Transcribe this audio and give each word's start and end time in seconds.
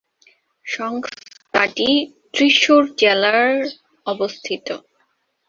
সংস্থাটি 0.65 1.89
ত্রিশূর 2.33 2.83
জেলার 2.97 3.51
অবস্থিত। 4.05 4.67